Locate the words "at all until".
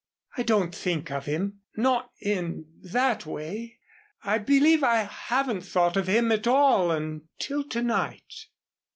6.31-7.63